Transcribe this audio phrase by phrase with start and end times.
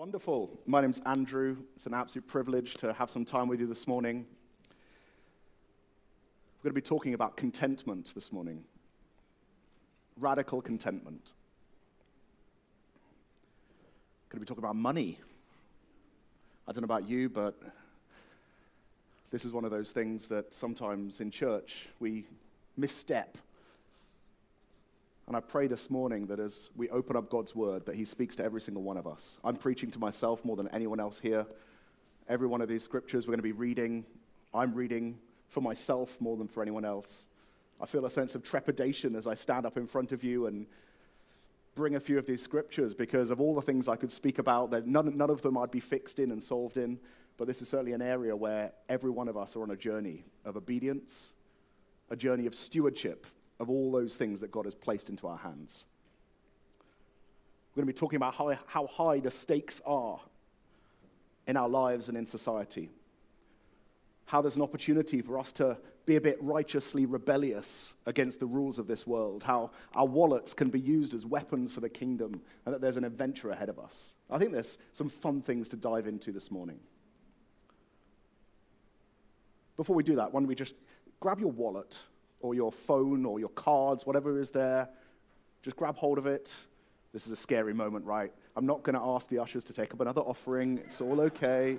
[0.00, 0.58] Wonderful.
[0.64, 1.58] My name's Andrew.
[1.76, 4.24] It's an absolute privilege to have some time with you this morning.
[6.56, 8.64] We're going to be talking about contentment this morning.
[10.18, 11.32] Radical contentment.
[14.24, 15.18] We're going to be talking about money.
[16.66, 17.60] I don't know about you, but
[19.30, 22.24] this is one of those things that sometimes in church we
[22.74, 23.36] misstep
[25.30, 28.34] and I pray this morning that as we open up God's word, that He speaks
[28.34, 29.38] to every single one of us.
[29.44, 31.46] I'm preaching to myself more than anyone else here.
[32.28, 34.04] Every one of these scriptures we're going to be reading,
[34.52, 37.28] I'm reading for myself more than for anyone else.
[37.80, 40.66] I feel a sense of trepidation as I stand up in front of you and
[41.76, 44.72] bring a few of these scriptures because of all the things I could speak about,
[44.72, 46.98] that none, none of them I'd be fixed in and solved in.
[47.36, 50.24] But this is certainly an area where every one of us are on a journey
[50.44, 51.34] of obedience,
[52.10, 53.28] a journey of stewardship,
[53.60, 55.84] of all those things that God has placed into our hands.
[57.70, 60.18] We're going to be talking about how, how high the stakes are
[61.46, 62.90] in our lives and in society.
[64.26, 65.76] How there's an opportunity for us to
[66.06, 69.42] be a bit righteously rebellious against the rules of this world.
[69.42, 73.04] How our wallets can be used as weapons for the kingdom, and that there's an
[73.04, 74.14] adventure ahead of us.
[74.30, 76.80] I think there's some fun things to dive into this morning.
[79.76, 80.74] Before we do that, why don't we just
[81.20, 81.98] grab your wallet
[82.40, 84.88] or your phone or your cards, whatever is there.
[85.62, 86.52] Just grab hold of it.
[87.12, 88.32] This is a scary moment, right?
[88.56, 90.78] I'm not going to ask the ushers to take up another offering.
[90.78, 91.78] It's all okay.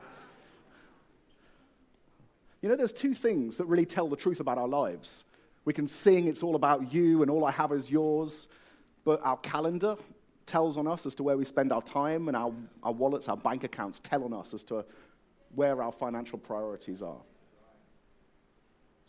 [2.62, 5.26] You know, there's two things that really tell the truth about our lives.
[5.66, 8.48] We can sing, it's all about you, and all I have is yours.
[9.04, 9.96] But our calendar
[10.46, 12.52] tells on us as to where we spend our time, and our,
[12.84, 14.86] our wallets, our bank accounts tell on us as to
[15.56, 17.22] where our financial priorities are.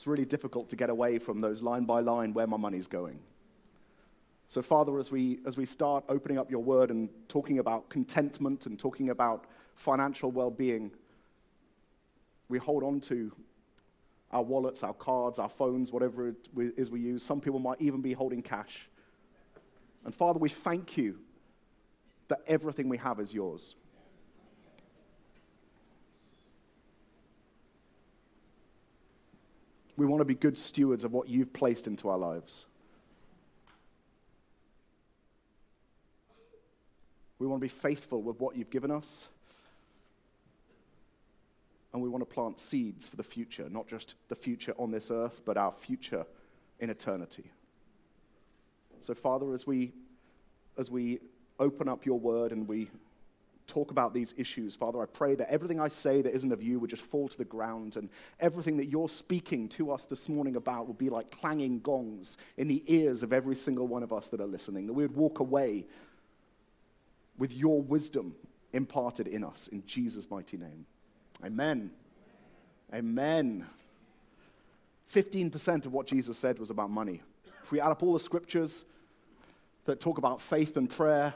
[0.03, 3.21] It's really difficult to get away from those line by line where my money's going.
[4.49, 8.67] So, Father, as we, as we start opening up your word and talking about contentment
[8.67, 9.45] and talking about
[9.77, 10.91] financial well being,
[12.49, 13.31] we hold on to
[14.33, 17.23] our wallets, our cards, our phones, whatever it is we use.
[17.23, 18.89] Some people might even be holding cash.
[20.05, 21.21] And Father, we thank you
[22.27, 23.77] that everything we have is yours.
[29.97, 32.67] We want to be good stewards of what you've placed into our lives.
[37.39, 39.29] We want to be faithful with what you've given us.
[41.93, 45.11] And we want to plant seeds for the future, not just the future on this
[45.11, 46.25] earth, but our future
[46.81, 47.51] in eternity.
[49.01, 49.93] So, Father, as we,
[50.79, 51.19] as we
[51.59, 52.89] open up your word and we
[53.73, 54.75] talk about these issues.
[54.75, 57.39] Father, I pray that everything I say that isn't of you would just fall to
[57.39, 61.31] the ground, and everything that you're speaking to us this morning about would be like
[61.31, 64.93] clanging gongs in the ears of every single one of us that are listening, that
[64.93, 65.87] we would walk away
[67.39, 68.35] with your wisdom
[68.75, 70.85] imparted in us in Jesus' mighty name.
[71.43, 71.91] Amen.
[72.93, 73.67] Amen.
[75.11, 77.23] 15% of what Jesus said was about money.
[77.63, 78.85] If we add up all the scriptures
[79.87, 81.33] that talk about faith and prayer,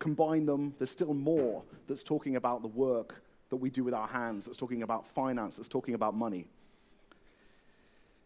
[0.00, 4.08] combine them, there's still more that's talking about the work that we do with our
[4.08, 6.46] hands, that's talking about finance, that's talking about money.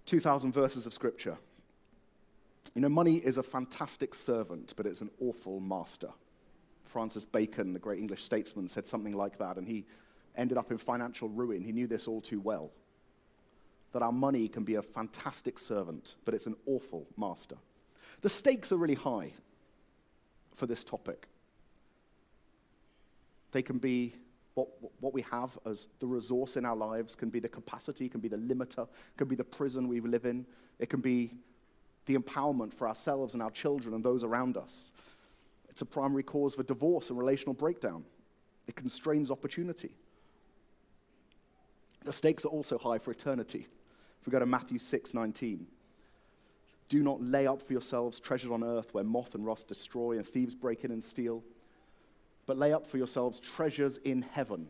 [0.07, 1.37] 2,000 verses of scripture.
[2.75, 6.11] You know, money is a fantastic servant, but it's an awful master.
[6.85, 9.85] Francis Bacon, the great English statesman, said something like that, and he
[10.37, 11.62] ended up in financial ruin.
[11.62, 12.71] He knew this all too well.
[13.93, 17.56] That our money can be a fantastic servant, but it's an awful master.
[18.21, 19.33] The stakes are really high
[20.55, 21.29] for this topic.
[23.55, 24.17] They can be
[24.55, 24.67] what,
[24.99, 28.27] what we have as the resource in our lives, can be the capacity, can be
[28.27, 30.45] the limiter, can be the prison we live in.
[30.81, 31.31] It can be
[32.07, 34.91] the empowerment for ourselves and our children and those around us.
[35.69, 38.05] It's a primary cause for divorce and relational breakdown.
[38.67, 39.95] It constrains opportunity.
[42.03, 43.69] The stakes are also high for eternity.
[44.21, 45.65] If we go to Matthew 6 19,
[46.89, 50.27] do not lay up for yourselves treasures on earth where moth and rust destroy and
[50.27, 51.45] thieves break in and steal
[52.47, 54.69] but lay up for yourselves treasures in heaven.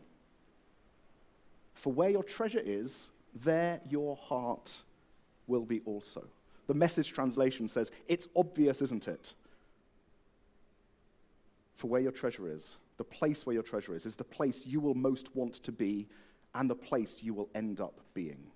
[1.73, 4.73] For where your treasure is, there your heart
[5.47, 6.27] will be also.
[6.67, 9.33] The message translation says, It's obvious, isn't it?
[11.75, 14.79] For where your treasure is, the place where your treasure is, is the place you
[14.79, 16.07] will most want to be
[16.53, 18.47] and the place you will end up being.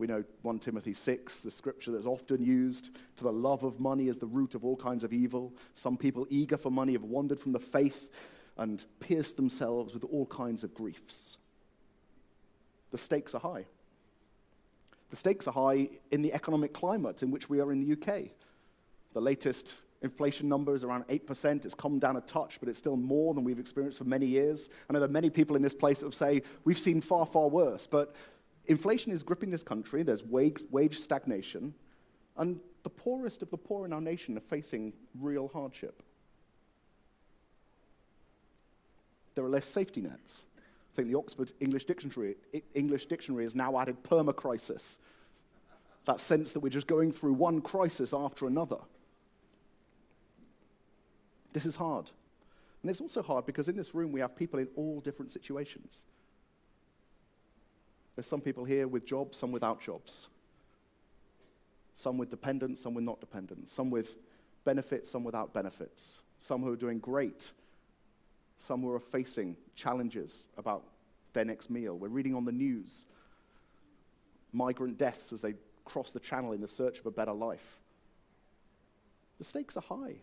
[0.00, 4.08] We know 1 Timothy 6, the scripture that's often used for the love of money
[4.08, 5.52] is the root of all kinds of evil.
[5.74, 8.10] Some people eager for money have wandered from the faith
[8.56, 11.36] and pierced themselves with all kinds of griefs.
[12.92, 13.66] The stakes are high.
[15.10, 18.30] The stakes are high in the economic climate in which we are in the UK.
[19.12, 21.66] The latest Inflation number is around 8%.
[21.66, 24.70] It's come down a touch, but it's still more than we've experienced for many years.
[24.88, 27.48] I know there are many people in this place that say, we've seen far, far
[27.48, 27.86] worse.
[27.86, 28.14] But
[28.66, 30.02] inflation is gripping this country.
[30.02, 31.74] There's wage, wage stagnation.
[32.36, 36.02] And the poorest of the poor in our nation are facing real hardship.
[39.34, 40.46] There are less safety nets.
[40.92, 42.36] I think the Oxford English Dictionary,
[42.74, 44.98] English Dictionary has now added permacrisis.
[46.04, 48.78] That sense that we're just going through one crisis after another.
[51.52, 52.10] This is hard.
[52.82, 56.04] And it's also hard because in this room we have people in all different situations.
[58.20, 60.28] There's some people here with jobs, some without jobs.
[61.94, 63.72] Some with dependents, some with not dependents.
[63.72, 64.18] Some with
[64.62, 66.18] benefits, some without benefits.
[66.38, 67.52] Some who are doing great,
[68.58, 70.84] some who are facing challenges about
[71.32, 71.96] their next meal.
[71.96, 73.06] We're reading on the news
[74.52, 75.54] migrant deaths as they
[75.86, 77.78] cross the channel in the search of a better life.
[79.38, 80.16] The stakes are high,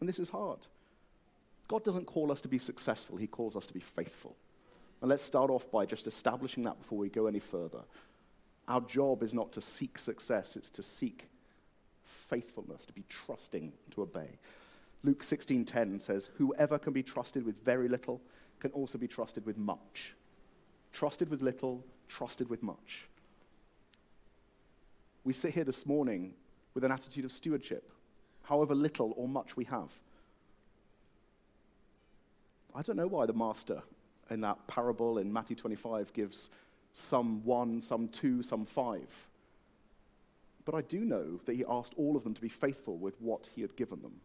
[0.00, 0.60] and this is hard.
[1.68, 4.36] God doesn't call us to be successful, He calls us to be faithful.
[5.02, 7.82] And let's start off by just establishing that before we go any further.
[8.68, 11.28] Our job is not to seek success, it's to seek
[12.04, 14.38] faithfulness, to be trusting, to obey.
[15.02, 18.22] Luke 16:10 says, "Whoever can be trusted with very little
[18.60, 20.14] can also be trusted with much."
[20.92, 23.08] Trusted with little, trusted with much.
[25.24, 26.36] We sit here this morning
[26.74, 27.90] with an attitude of stewardship,
[28.42, 30.00] however little or much we have.
[32.72, 33.82] I don't know why the master
[34.32, 36.50] in that parable in Matthew 25 gives
[36.92, 39.28] some one, some two, some five.
[40.64, 43.48] But I do know that he asked all of them to be faithful with what
[43.54, 44.20] he had given them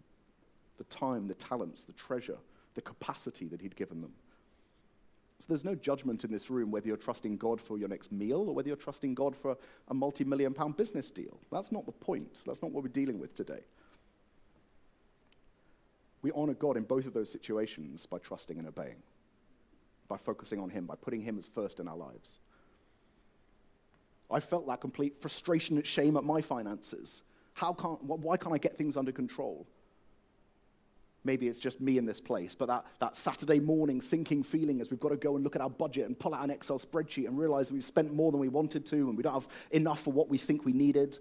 [0.78, 2.38] the time, the talents, the treasure,
[2.76, 4.14] the capacity that he'd given them.
[5.40, 8.48] So there's no judgment in this room whether you're trusting God for your next meal
[8.48, 9.58] or whether you're trusting God for
[9.88, 11.40] a multi million pound business deal.
[11.52, 12.42] That's not the point.
[12.46, 13.62] That's not what we're dealing with today.
[16.22, 19.04] We honor God in both of those situations by trusting and obeying,
[20.08, 22.40] by focusing on Him, by putting Him as first in our lives.
[24.30, 27.22] I felt that complete frustration and shame at my finances.
[27.54, 29.68] How can't, why can't I get things under control?
[31.28, 34.90] maybe it's just me in this place, but that, that Saturday morning sinking feeling as
[34.90, 37.28] we've got to go and look at our budget and pull out an Excel spreadsheet
[37.28, 40.00] and realize that we've spent more than we wanted to and we don't have enough
[40.00, 41.20] for what we think we needed.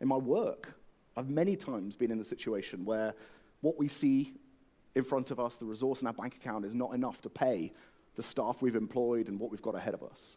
[0.00, 0.74] In my work,
[1.16, 3.14] I've many times been in a situation where
[3.62, 4.34] what we see
[4.94, 7.72] in front of us, the resource in our bank account, is not enough to pay
[8.16, 10.36] the staff we've employed and what we've got ahead of us.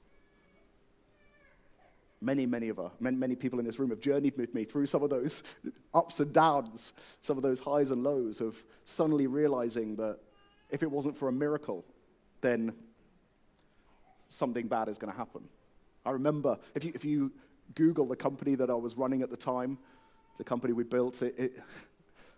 [2.21, 4.85] Many, many of us, many, many people in this room have journeyed with me through
[4.85, 5.43] some of those
[5.93, 10.19] ups and downs, some of those highs and lows of suddenly realizing that
[10.69, 11.83] if it wasn't for a miracle,
[12.41, 12.73] then
[14.29, 15.43] something bad is going to happen.
[16.05, 17.31] I remember, if you, if you
[17.73, 19.77] Google the company that I was running at the time,
[20.37, 21.63] the company we built, it, it,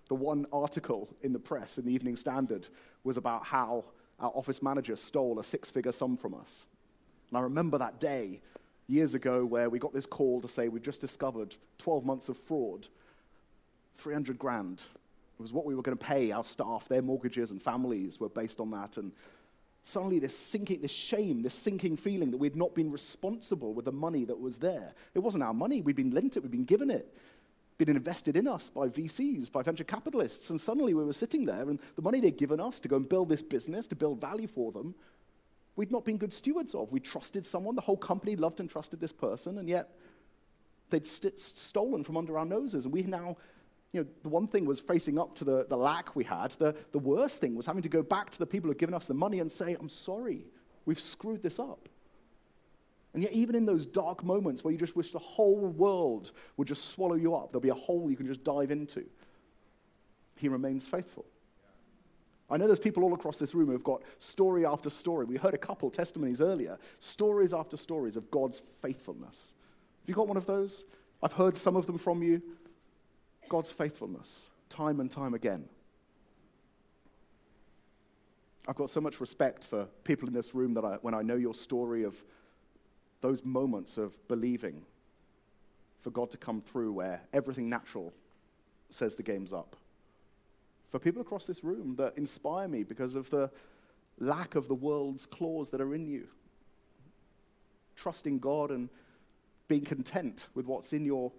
[0.07, 2.67] the one article in the press, in the Evening Standard,
[3.03, 3.85] was about how
[4.19, 6.65] our office manager stole a six figure sum from us.
[7.29, 8.41] And I remember that day
[8.87, 12.37] years ago where we got this call to say we've just discovered 12 months of
[12.37, 12.87] fraud,
[13.97, 14.83] 300 grand.
[15.37, 18.29] It was what we were going to pay our staff, their mortgages and families were
[18.29, 18.97] based on that.
[18.97, 19.11] And
[19.83, 23.91] suddenly this sinking, this shame, this sinking feeling that we'd not been responsible with the
[23.91, 24.93] money that was there.
[25.13, 27.13] It wasn't our money, we'd been lent it, we'd been given it,
[27.77, 30.49] been invested in us by VCs, by venture capitalists.
[30.49, 33.07] And suddenly we were sitting there and the money they'd given us to go and
[33.07, 34.95] build this business, to build value for them,
[35.75, 36.91] we'd not been good stewards of.
[36.91, 39.95] We trusted someone, the whole company loved and trusted this person, and yet
[40.89, 42.85] they'd st- stolen from under our noses.
[42.85, 43.37] And we now,
[43.93, 46.51] you know, the one thing was facing up to the, the lack we had.
[46.51, 49.05] The, the worst thing was having to go back to the people who'd given us
[49.05, 50.45] the money and say, I'm sorry,
[50.85, 51.87] we've screwed this up.
[53.13, 56.67] And yet, even in those dark moments where you just wish the whole world would
[56.67, 59.05] just swallow you up, there'll be a hole you can just dive into,
[60.35, 61.25] he remains faithful.
[62.49, 65.25] I know there's people all across this room who've got story after story.
[65.25, 69.53] We heard a couple testimonies earlier, stories after stories of God's faithfulness.
[70.01, 70.85] Have you got one of those?
[71.21, 72.41] I've heard some of them from you.
[73.49, 75.67] God's faithfulness, time and time again.
[78.67, 81.35] I've got so much respect for people in this room that I, when I know
[81.35, 82.15] your story of
[83.21, 84.83] those moments of believing
[86.01, 88.13] for God to come through where everything natural
[88.89, 89.75] says the game's up
[90.89, 93.51] for people across this room that inspire me because of the
[94.19, 96.27] lack of the world's claws that are in you.
[97.95, 98.89] Trusting God and
[99.67, 101.31] being content with what's in your,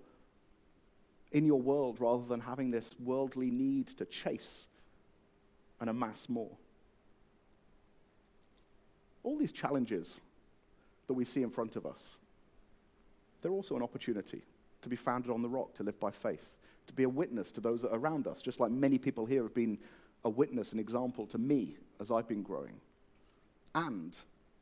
[1.32, 4.68] in your world rather than having this worldly need to chase
[5.80, 6.56] and amass more.
[9.22, 10.20] All these challenges
[11.08, 12.18] that we see in front of us,
[13.42, 14.42] they're also an opportunity.
[14.82, 17.60] to be founded on the rock, to live by faith, to be a witness to
[17.60, 19.78] those that are around us, just like many people here have been
[20.24, 22.80] a witness, an example to me as I've been growing.
[23.74, 24.16] And,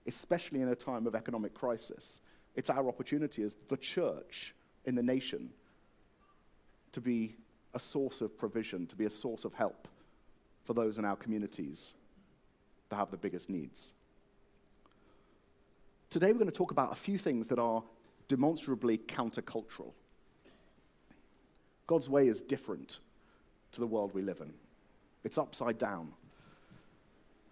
[0.06, 2.20] especially in a time of economic crisis,
[2.54, 5.50] it's our opportunity as the church in the nation
[6.92, 7.36] to be
[7.74, 9.88] a source of provision, to be a source of help
[10.64, 11.94] for those in our communities
[12.88, 13.92] that have the biggest needs.
[16.08, 17.82] Today, we're going to talk about a few things that are
[18.28, 19.92] demonstrably countercultural.
[21.86, 23.00] God's way is different
[23.72, 24.54] to the world we live in,
[25.24, 26.12] it's upside down.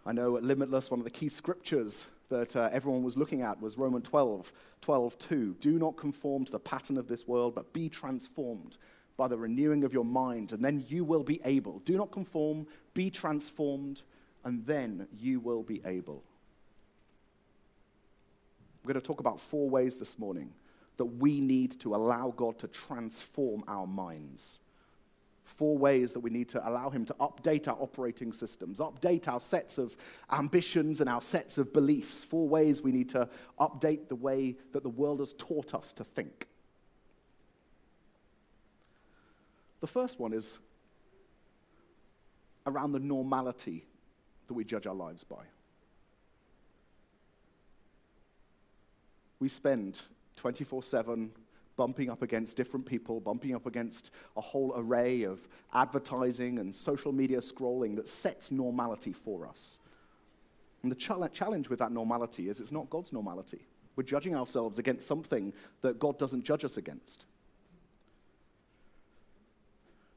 [0.06, 3.60] I know at Limitless, one of the key scriptures that uh, everyone was looking at
[3.60, 5.56] was Romans 12, 12, 2.
[5.60, 8.76] Do not conform to the pattern of this world, but be transformed
[9.16, 11.80] by the renewing of your mind, and then you will be able.
[11.80, 14.02] Do not conform, be transformed,
[14.44, 16.22] and then you will be able.
[18.84, 20.52] We're going to talk about four ways this morning
[20.98, 24.60] that we need to allow God to transform our minds.
[25.44, 29.40] Four ways that we need to allow Him to update our operating systems, update our
[29.40, 29.96] sets of
[30.30, 32.24] ambitions and our sets of beliefs.
[32.24, 36.04] Four ways we need to update the way that the world has taught us to
[36.04, 36.46] think.
[39.80, 40.58] The first one is
[42.66, 43.86] around the normality
[44.46, 45.44] that we judge our lives by.
[49.44, 50.00] We spend
[50.36, 51.30] 24 7
[51.76, 57.12] bumping up against different people, bumping up against a whole array of advertising and social
[57.12, 59.78] media scrolling that sets normality for us.
[60.82, 63.66] And the challenge with that normality is it's not God's normality.
[63.96, 67.26] We're judging ourselves against something that God doesn't judge us against.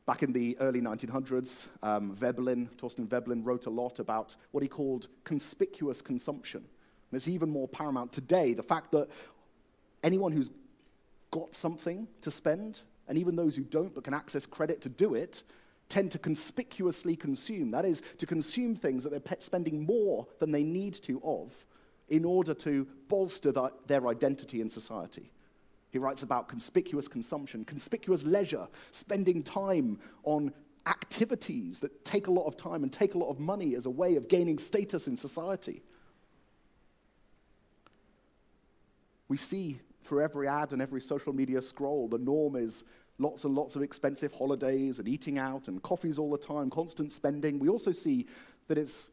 [0.05, 4.69] Back in the early 1900s, um, Veblen, Thorstein Veblen, wrote a lot about what he
[4.69, 6.63] called conspicuous consumption.
[7.12, 9.08] And it's even more paramount today the fact that
[10.04, 10.52] anyone who's
[11.32, 15.14] got something to spend, and even those who don't but can access credit to do
[15.14, 15.44] it,
[15.90, 17.72] tend to conspicuously consume.
[17.72, 21.66] That is, to consume things that they're spending more than they need to of
[22.10, 23.54] in order to bolster
[23.86, 25.32] their identity in society.
[25.90, 30.54] He writes about conspicuous consumption, conspicuous leisure, spending time on
[30.86, 33.90] activities that take a lot of time and take a lot of money as a
[33.90, 35.82] way of gaining status in society.
[39.27, 42.84] We see through every ad and every social media scroll, the norm is
[43.19, 47.12] lots and lots of expensive holidays and eating out and coffees all the time, constant
[47.12, 47.60] spending.
[47.60, 48.27] We also see
[48.67, 49.10] that it's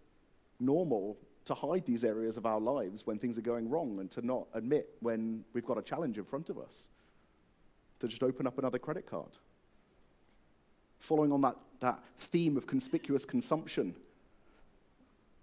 [0.60, 1.16] normal
[1.46, 4.46] to hide these areas of our lives when things are going wrong and to not
[4.54, 6.88] admit when we've got a challenge in front of us,
[8.00, 9.38] to just open up another credit card.
[11.00, 13.94] Following on that, that theme of conspicuous consumption,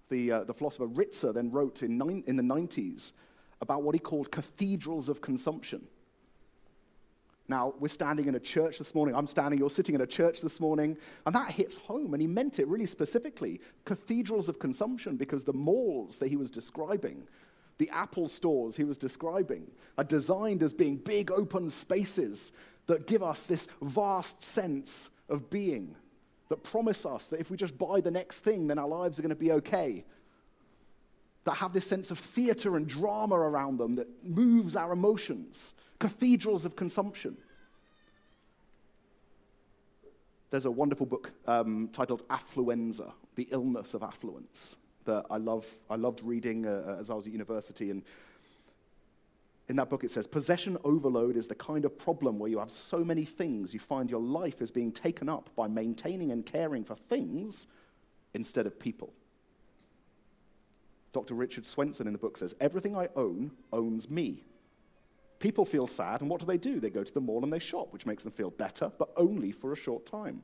[0.09, 3.11] the, uh, the philosopher Ritzer then wrote in, in the 90s
[3.61, 5.87] about what he called cathedrals of consumption.
[7.47, 9.13] Now, we're standing in a church this morning.
[9.13, 12.27] I'm standing, you're sitting in a church this morning, and that hits home, and he
[12.27, 13.59] meant it really specifically.
[13.83, 17.27] Cathedrals of consumption, because the malls that he was describing,
[17.77, 22.53] the Apple stores he was describing, are designed as being big open spaces
[22.87, 25.95] that give us this vast sense of being,
[26.47, 29.23] that promise us that if we just buy the next thing, then our lives are
[29.23, 30.05] going to be okay.
[31.43, 36.65] That have this sense of theater and drama around them that moves our emotions cathedrals
[36.65, 37.37] of consumption.
[40.49, 45.95] There's a wonderful book um, titled Affluenza, The Illness of Affluence, that I, love, I
[45.95, 47.89] loved reading uh, as I was at university.
[47.89, 48.03] And
[49.69, 52.71] in that book, it says Possession overload is the kind of problem where you have
[52.71, 56.83] so many things, you find your life is being taken up by maintaining and caring
[56.83, 57.67] for things
[58.33, 59.13] instead of people.
[61.13, 61.33] Dr.
[61.33, 64.43] Richard Swenson in the book says, Everything I own owns me.
[65.39, 66.79] People feel sad, and what do they do?
[66.79, 69.51] They go to the mall and they shop, which makes them feel better, but only
[69.51, 70.43] for a short time.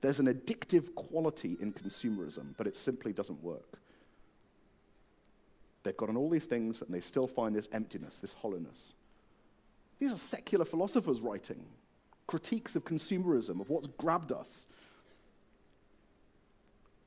[0.00, 3.80] There's an addictive quality in consumerism, but it simply doesn't work.
[5.82, 8.94] They've gotten all these things, and they still find this emptiness, this hollowness.
[9.98, 11.64] These are secular philosophers writing
[12.26, 14.66] critiques of consumerism, of what's grabbed us.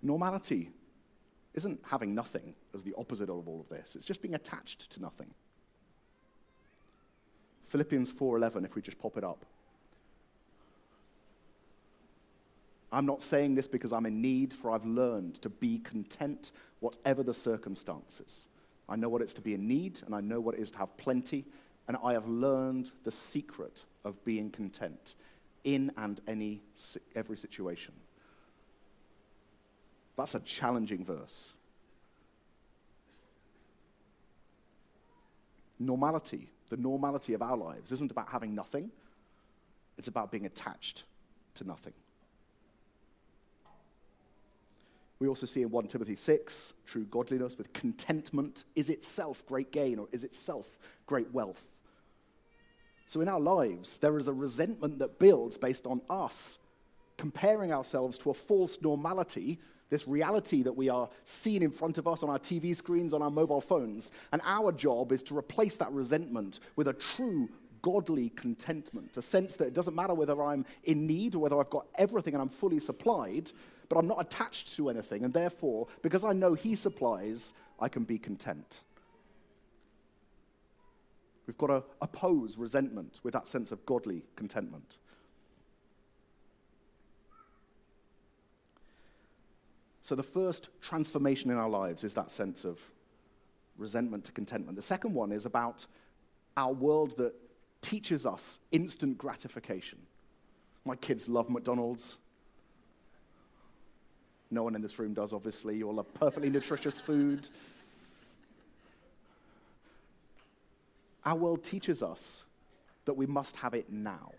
[0.02, 0.72] Normality
[1.54, 5.02] isn't having nothing as the opposite of all of this, it's just being attached to
[5.02, 5.34] nothing.
[7.68, 9.46] Philippians 4:11 if we just pop it up.
[12.92, 17.24] I'm not saying this because I'm in need, for I've learned to be content whatever
[17.24, 18.50] the circumstances.
[18.90, 20.80] I know what it's to be in need, and I know what it is to
[20.80, 21.46] have plenty,
[21.88, 25.16] and I have learned the secret of being content
[25.64, 26.62] in and any
[27.16, 27.94] every situation.
[30.22, 31.54] That's a challenging verse.
[35.80, 38.92] Normality the normality of our lives isn't about having nothing,
[39.98, 41.04] It's about being attached
[41.56, 41.94] to nothing.
[45.20, 50.00] We also see in 1 Timothy 6 true godliness with contentment is itself great gain
[50.00, 51.66] or is itself great wealth.
[53.06, 56.58] So in our lives, there is a resentment that builds based on us
[57.18, 59.60] comparing ourselves to a false normality,
[59.92, 63.22] this reality that we are seeing in front of us on our TV screens, on
[63.22, 64.12] our mobile phones.
[64.32, 67.50] And our job is to replace that resentment with a true
[67.84, 71.70] godly contentment, a sense that it doesn't matter whether I'm in need or whether I've
[71.70, 73.52] got everything and I'm fully supplied,
[73.90, 75.26] but I'm not attached to anything.
[75.26, 78.82] And therefore, because I know He supplies, I can be content.
[81.48, 84.98] We've got to oppose resentment with that sense of godly contentment.
[90.12, 92.82] So, the first transformation in our lives is that sense of
[93.78, 94.76] resentment to contentment.
[94.76, 95.86] The second one is about
[96.58, 97.34] our world that
[97.82, 100.00] teaches us instant gratification.
[100.84, 102.18] My kids love McDonald's.
[104.50, 105.78] No one in this room does, obviously.
[105.78, 107.48] You all love perfectly nutritious food.
[111.26, 112.44] Our world teaches us
[113.06, 114.34] that we must have it now.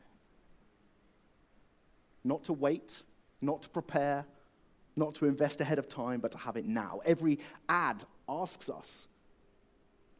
[2.25, 3.01] Not to wait,
[3.41, 4.27] not to prepare,
[4.97, 7.01] not to invest ahead of time, but to have it now.
[7.05, 9.09] Every ad asks us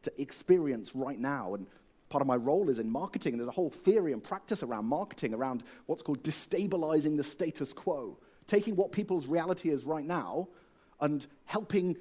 [0.03, 1.55] to experience right now.
[1.55, 1.67] And
[2.09, 4.87] part of my role is in marketing, and there's a whole theory and practice around
[4.87, 10.49] marketing, around what's called destabilizing the status quo, taking what people's reality is right now
[11.01, 11.97] and helping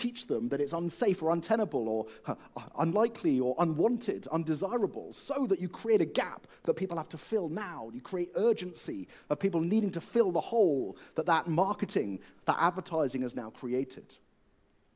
[0.00, 2.34] teach them that it's unsafe or untenable or uh,
[2.78, 7.48] unlikely or unwanted, undesirable, so that you create a gap that people have to fill
[7.50, 7.90] now.
[7.92, 13.20] You create urgency of people needing to fill the hole that that marketing, that advertising
[13.22, 14.16] has now created.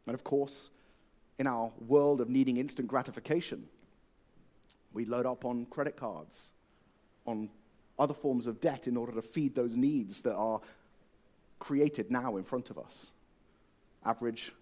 [0.06, 0.70] And of course,
[1.38, 3.68] in our world of needing instant gratification,
[4.94, 6.52] we load up on credit cards,
[7.26, 7.50] on
[7.98, 10.60] other forms of debt in order to feed those needs that are
[11.58, 13.12] created now in front of us.
[14.04, 14.52] Average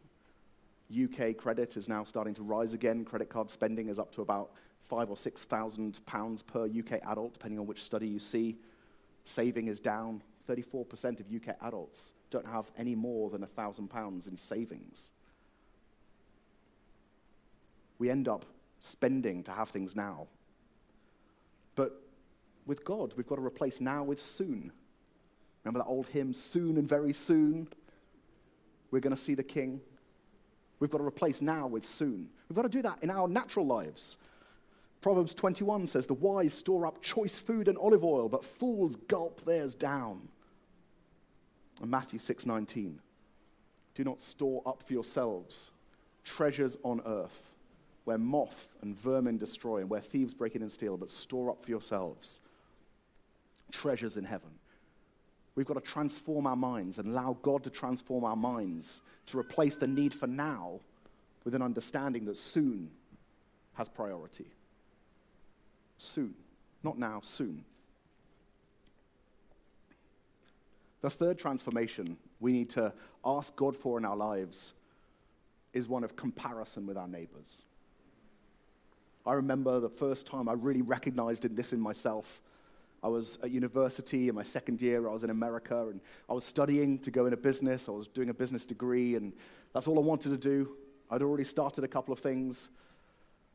[0.93, 3.05] UK credit is now starting to rise again.
[3.05, 4.51] Credit card spending is up to about
[4.85, 8.59] five or six thousand pounds per UK adult, depending on which study you see.
[9.25, 10.23] Saving is down.
[10.49, 15.13] 34% of UK adults don't have any more than thousand pounds in savings.
[17.99, 18.45] We end up
[18.81, 20.27] spending to have things now.
[21.77, 22.03] But
[22.67, 24.73] with God, we've got to replace now with soon.
[25.65, 27.69] Remember that old hymn, soon and very soon?
[28.91, 29.81] We're going to see the King.
[30.83, 32.29] We've got to replace now with soon.
[32.49, 34.17] We've got to do that in our natural lives.
[35.01, 39.45] Proverbs 21 says, The wise store up choice food and olive oil, but fools gulp
[39.45, 40.29] theirs down.
[41.81, 42.99] And Matthew 6:19,
[43.95, 45.71] Do not store up for yourselves
[46.25, 47.55] treasures on earth,
[48.03, 51.63] where moth and vermin destroy and where thieves break in and steal, but store up
[51.63, 52.41] for yourselves
[53.71, 54.59] treasures in heaven.
[55.55, 59.77] We've got to transform our minds and allow God to transform our minds to replace
[59.77, 60.81] the need for now
[61.45, 62.91] with an understanding that soon
[63.75, 64.47] has priority.
[65.99, 66.35] Soon.
[66.83, 67.65] Not now, soon.
[71.01, 72.93] The third transformation we need to
[73.25, 74.73] ask God for in our lives
[75.73, 77.63] is one of comparison with our neighbors.
[79.25, 82.43] I remember the first time I really recognized in this in myself
[83.03, 85.09] I was at university in my second year.
[85.09, 87.89] I was in America and I was studying to go into business.
[87.89, 89.33] I was doing a business degree, and
[89.75, 90.77] that's all I wanted to do.
[91.11, 92.69] I'd already started a couple of things,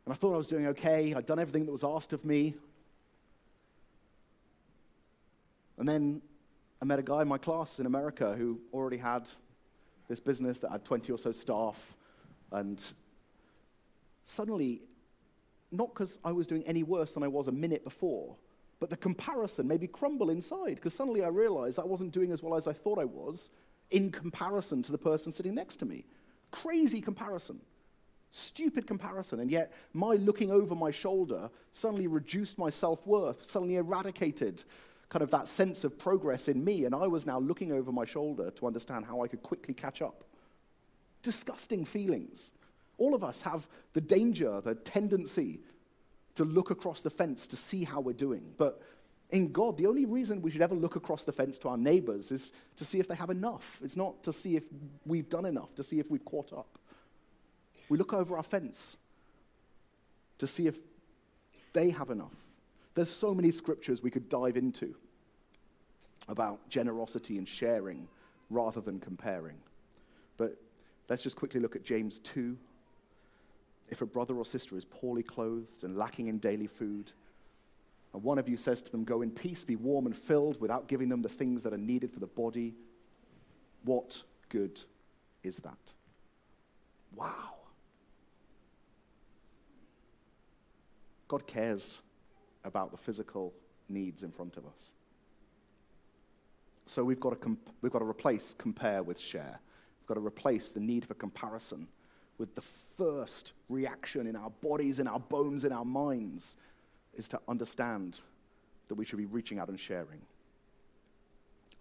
[0.06, 1.14] and I thought I was doing okay.
[1.14, 2.56] I'd done everything that was asked of me.
[5.78, 6.22] And then
[6.82, 9.30] I met a guy in my class in America who already had
[10.10, 11.96] this business that had 20 or so staff.
[12.52, 12.84] And
[14.26, 14.82] suddenly,
[15.72, 18.36] not because I was doing any worse than I was a minute before,
[18.80, 22.44] but the comparison made me crumble inside because suddenly I realized I wasn't doing as
[22.44, 23.50] well as I thought I was
[23.90, 26.06] in comparison to the person sitting next to me.
[26.52, 27.60] Crazy comparison.
[28.30, 29.40] Stupid comparison.
[29.40, 34.64] And yet, my looking over my shoulder suddenly reduced my self worth, suddenly eradicated
[35.10, 36.86] kind of that sense of progress in me.
[36.86, 40.02] And I was now looking over my shoulder to understand how I could quickly catch
[40.02, 40.26] up.
[41.24, 42.52] Disgusting feelings.
[42.98, 45.62] All of us have the danger, the tendency
[46.38, 48.54] to look across the fence to see how we're doing.
[48.58, 48.82] But
[49.32, 52.32] in God, the only reason we should ever look across the fence to our neighbors
[52.32, 53.80] is to see if they have enough.
[53.84, 54.64] It's not to see if
[55.06, 56.78] we've done enough, to see if we've caught up.
[57.90, 58.98] We look over our fence
[60.38, 60.78] to see if
[61.74, 62.36] they have enough.
[62.94, 64.96] There's so many scriptures we could dive into
[66.28, 68.08] about generosity and sharing
[68.50, 69.58] rather than comparing.
[70.38, 70.56] But
[71.10, 72.58] let's just quickly look at James 2,
[73.90, 77.12] if a brother or sister is poorly clothed and lacking in daily food,
[78.14, 80.88] And one of you says to them, Go in peace, be warm and filled, without
[80.88, 82.76] giving them the things that are needed for the body.
[83.84, 84.82] What good
[85.44, 85.94] is that?
[87.16, 87.54] Wow.
[91.28, 92.02] God cares
[92.64, 93.54] about the physical
[93.90, 94.94] needs in front of us.
[96.86, 99.60] So we've got to, comp- we've got to replace compare with share.
[100.00, 101.88] We've got to replace the need for comparison
[102.38, 106.56] with the first reaction in our bodies, in our bones, in our minds
[107.16, 108.20] is to understand
[108.88, 110.22] that we should be reaching out and sharing.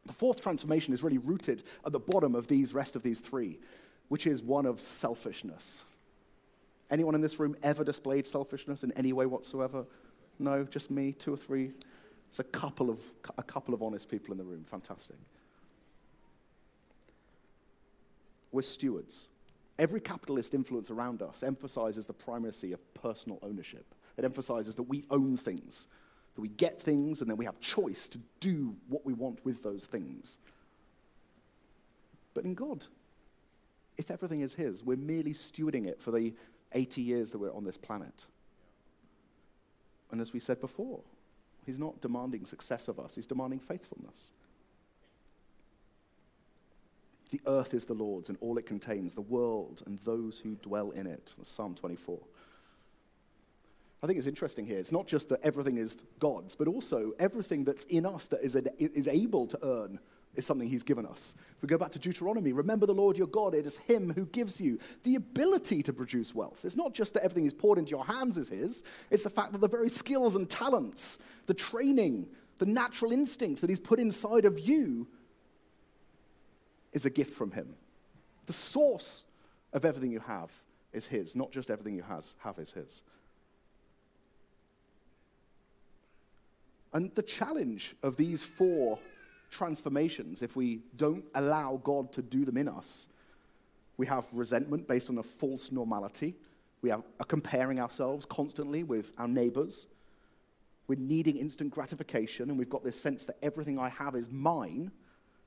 [0.06, 3.58] The fourth transformation is really rooted at the bottom of these rest of these three,
[4.08, 5.84] which is one of selfishness.
[6.90, 9.84] Anyone in this room ever displayed selfishness in any way whatsoever?
[10.38, 11.72] No, just me, two or three.
[12.28, 13.00] It's a couple of
[13.38, 14.64] a couple of honest people in the room.
[14.64, 15.16] Fantastic.
[18.52, 19.28] We're stewards.
[19.78, 23.94] Every capitalist influence around us emphasizes the primacy of personal ownership.
[24.16, 25.86] It emphasizes that we own things,
[26.34, 29.62] that we get things, and then we have choice to do what we want with
[29.62, 30.38] those things.
[32.32, 32.86] But in God,
[33.98, 36.34] if everything is His, we're merely stewarding it for the
[36.72, 38.24] 80 years that we're on this planet.
[40.10, 41.00] And as we said before,
[41.64, 44.30] He's not demanding success of us, He's demanding faithfulness.
[47.30, 50.90] The earth is the Lord's and all it contains, the world and those who dwell
[50.90, 51.34] in it.
[51.42, 52.18] Psalm 24.
[54.02, 54.78] I think it's interesting here.
[54.78, 58.54] It's not just that everything is God's, but also everything that's in us that is,
[58.54, 59.98] a, is able to earn
[60.36, 61.34] is something He's given us.
[61.56, 64.26] If we go back to Deuteronomy, remember the Lord your God, it is Him who
[64.26, 66.64] gives you the ability to produce wealth.
[66.64, 69.52] It's not just that everything is poured into your hands is His, it's the fact
[69.52, 74.44] that the very skills and talents, the training, the natural instincts that He's put inside
[74.44, 75.08] of you
[76.96, 77.74] is a gift from Him.
[78.46, 79.24] The source
[79.74, 80.50] of everything you have
[80.94, 83.02] is His, not just everything you has, have is His.
[86.94, 88.98] And the challenge of these four
[89.50, 93.08] transformations, if we don't allow God to do them in us,
[93.98, 96.34] we have resentment based on a false normality.
[96.80, 99.86] We are comparing ourselves constantly with our neighbors.
[100.88, 104.92] We're needing instant gratification, and we've got this sense that everything I have is mine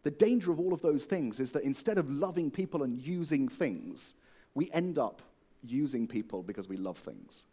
[0.03, 3.49] the danger of all of those things is that instead of loving people and using
[3.49, 4.13] things,
[4.53, 5.21] we end up
[5.63, 7.45] using people because we love things.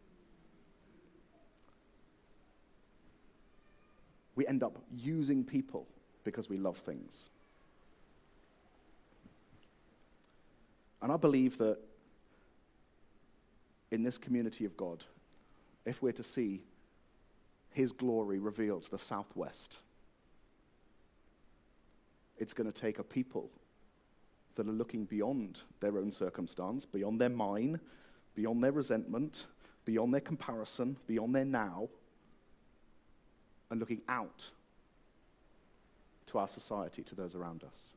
[4.37, 5.87] We end up using people
[6.23, 7.31] because we love things.
[11.03, 11.79] And I believe that
[13.91, 15.05] in this community of God,
[15.85, 16.65] if we're to see
[17.71, 19.79] His glory revealed to the southwest,
[22.39, 23.51] it's going to take a people
[24.57, 27.81] that are looking beyond their own circumstance, beyond their mine,
[28.35, 29.45] beyond their resentment,
[29.85, 31.89] beyond their comparison, beyond their now,
[33.71, 34.51] and looking out
[36.27, 37.93] to our society, to those around us.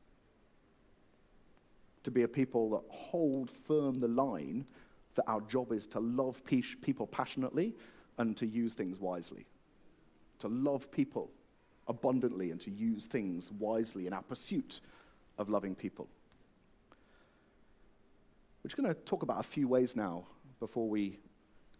[2.04, 4.66] To be a people that hold firm the line
[5.16, 7.74] that our job is to love people passionately
[8.18, 9.46] and to use things wisely.
[10.38, 11.30] To love people
[11.88, 14.80] abundantly and to use things wisely in our pursuit
[15.38, 16.08] of loving people.
[18.62, 20.24] We're just going to talk about a few ways now
[20.60, 21.18] before we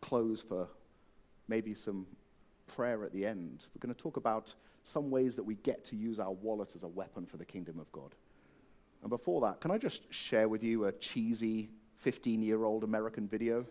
[0.00, 0.68] close for
[1.46, 2.06] maybe some
[2.66, 3.66] prayer at the end.
[3.74, 6.82] We're going to talk about some ways that we get to use our wallet as
[6.82, 8.14] a weapon for the kingdom of God.
[9.02, 13.28] And before that, can I just share with you a cheesy 15 year old American
[13.28, 13.66] video?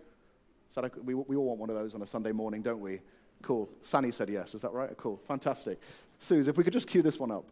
[0.70, 3.02] So we, we all want one of those on a Sunday morning, don't we?
[3.42, 3.70] Cool.
[3.82, 4.54] Sunny said yes.
[4.54, 4.96] Is that right?
[4.98, 5.20] Cool.
[5.28, 5.80] Fantastic.
[6.20, 7.46] Suze, if we could just cue this one up.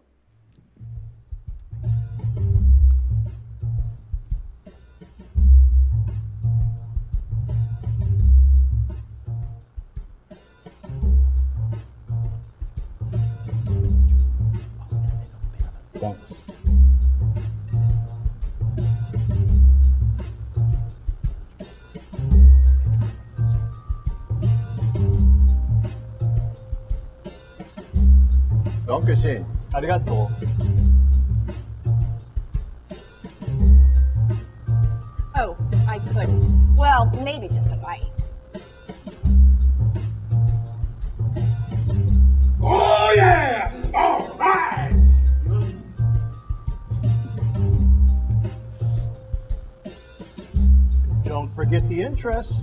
[52.17, 52.56] Interest.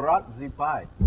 [0.00, 0.99] Brought the pie.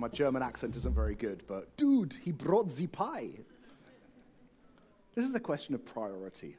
[0.00, 3.28] My German accent isn't very good, but dude, he brought the pie.
[5.14, 6.56] This is a question of priority.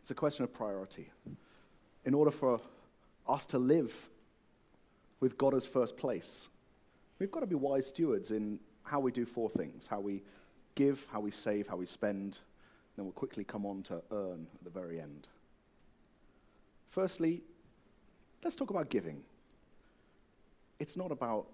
[0.00, 1.10] It's a question of priority.
[2.06, 2.62] In order for
[3.28, 4.08] us to live
[5.20, 6.48] with God as first place,
[7.18, 10.22] we've got to be wise stewards in how we do four things how we
[10.76, 12.38] give, how we save, how we spend,
[12.96, 15.28] then we'll quickly come on to earn at the very end.
[16.88, 17.42] Firstly,
[18.42, 19.24] let's talk about giving
[20.82, 21.46] it's not about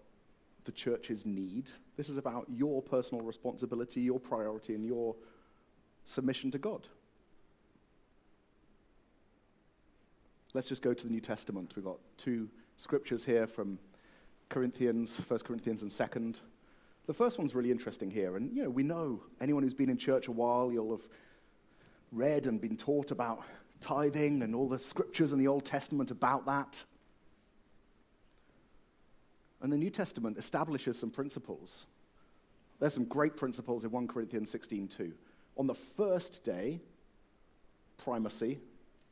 [0.65, 1.71] the church's need.
[1.99, 5.15] This is about your personal responsibility, your priority, and your
[6.07, 6.89] submission to God.
[10.55, 11.75] Let's just go to the New Testament.
[11.77, 13.79] We've got two scriptures here from
[14.49, 16.41] Corinthians, 1 Corinthians and 2nd.
[17.07, 18.37] The first one's really interesting here.
[18.37, 21.07] And, you know, we know anyone who's been in church a while, you'll have
[22.13, 23.43] read and been taught about
[23.81, 26.83] tithing and all the scriptures in the Old Testament about that.
[29.61, 31.87] And the New Testament establishes some principles.
[32.79, 35.15] There's some great principles in 1 Corinthians 16:2.
[35.57, 36.81] On the first day,
[37.97, 38.61] primacy,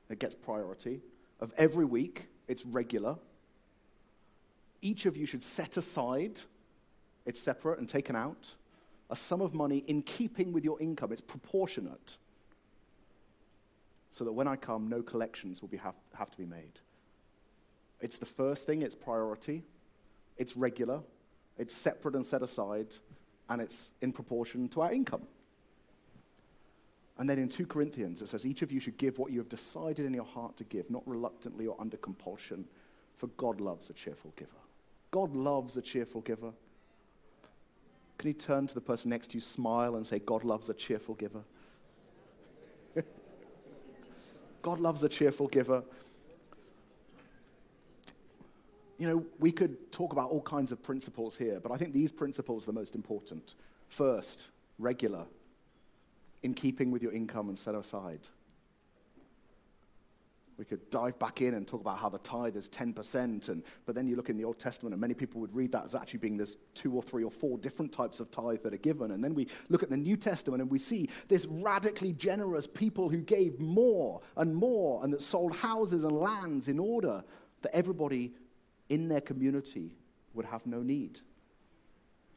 [0.08, 1.02] it gets priority,
[1.40, 3.18] of every week, it's regular.
[4.80, 6.40] Each of you should set aside,
[7.24, 8.54] it's separate and taken out,
[9.10, 11.10] a sum of money in keeping with your income.
[11.10, 12.16] It's proportionate.
[14.12, 16.80] So that when I come, no collections will be have, have to be made.
[18.00, 19.64] It's the first thing, it's priority
[20.36, 21.00] it's regular,
[21.58, 22.94] it's separate and set aside,
[23.48, 25.26] and it's in proportion to our income.
[27.18, 29.48] And then in 2 Corinthians, it says, Each of you should give what you have
[29.48, 32.66] decided in your heart to give, not reluctantly or under compulsion,
[33.16, 34.50] for God loves a cheerful giver.
[35.10, 36.52] God loves a cheerful giver.
[38.18, 40.74] Can you turn to the person next to you, smile, and say, God loves a
[40.74, 41.42] cheerful giver?
[44.62, 45.84] God loves a cheerful giver
[48.98, 52.12] you know, we could talk about all kinds of principles here, but I think these
[52.12, 53.54] principles are the most important.
[53.88, 55.26] First, regular,
[56.42, 58.20] in keeping with your income and set aside.
[60.58, 63.94] We could dive back in and talk about how the tithe is 10%, and, but
[63.94, 66.20] then you look in the Old Testament, and many people would read that as actually
[66.20, 69.10] being there's two or three or four different types of tithe that are given.
[69.10, 73.10] And then we look at the New Testament, and we see this radically generous people
[73.10, 77.22] who gave more and more, and that sold houses and lands in order
[77.60, 78.32] that everybody
[78.88, 79.96] in their community
[80.34, 81.20] would have no need.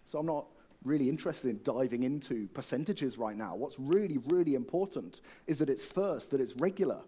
[0.06, 0.46] So I'm not
[0.84, 3.56] really interested in diving into percentages right now.
[3.56, 7.02] What's really, really important is that it's first, that it's regular,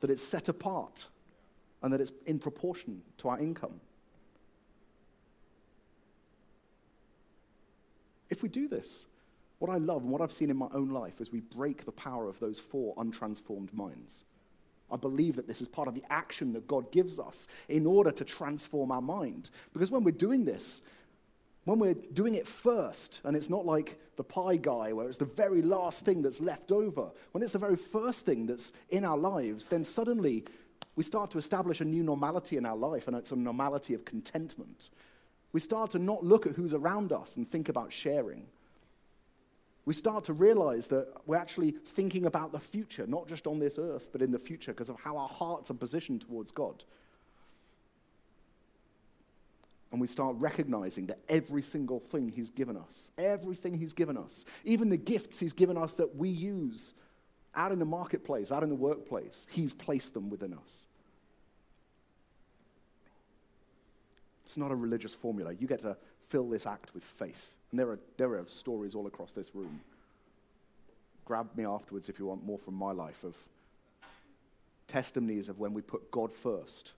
[0.00, 1.08] that it's set apart,
[1.82, 3.80] and that it's in proportion to our income.
[8.28, 9.06] If we do this,
[9.58, 11.92] what I love and what I've seen in my own life is we break the
[11.92, 14.24] power of those four untransformed minds.
[14.92, 18.10] I believe that this is part of the action that God gives us in order
[18.10, 19.50] to transform our mind.
[19.72, 20.82] Because when we're doing this,
[21.64, 25.24] when we're doing it first, and it's not like the pie guy where it's the
[25.24, 29.18] very last thing that's left over, when it's the very first thing that's in our
[29.18, 30.44] lives, then suddenly
[30.96, 34.04] we start to establish a new normality in our life, and it's a normality of
[34.04, 34.90] contentment.
[35.52, 38.46] We start to not look at who's around us and think about sharing
[39.90, 43.76] we start to realize that we're actually thinking about the future, not just on this
[43.76, 46.84] earth, but in the future because of how our hearts are positioned towards God.
[49.90, 54.44] And we start recognizing that every single thing He's given us, everything He's given us,
[54.62, 56.94] even the gifts He's given us that we use
[57.56, 60.86] out in the marketplace, out in the workplace, He's placed them within us.
[64.44, 65.52] It's not a religious formula.
[65.52, 65.96] You get to
[66.30, 67.56] fill this act with faith.
[67.70, 69.80] And there are, there are stories all across this room.
[71.24, 73.34] Grab me afterwards if you want more from my life of
[74.86, 76.94] testimonies of when we put God first.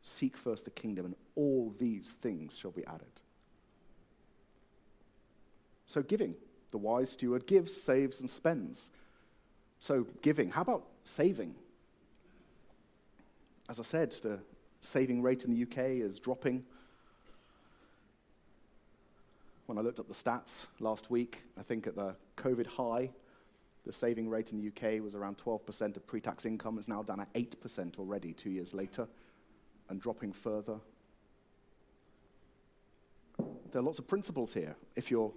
[0.00, 3.20] Seek first the kingdom, and all these things shall be added.
[5.86, 6.34] So, giving.
[6.70, 8.90] The wise steward gives, saves, and spends.
[9.80, 10.50] So, giving.
[10.50, 11.54] How about saving?
[13.68, 14.38] As I said, the
[14.80, 16.64] saving rate in the UK is dropping
[19.68, 23.10] when I looked at the stats last week, I think at the COVID high,
[23.84, 26.78] the saving rate in the UK was around 12% of pre tax income.
[26.78, 29.06] It's now down at 8% already two years later
[29.90, 30.78] and dropping further.
[33.70, 34.74] there are lots of principles here.
[34.96, 35.32] If you're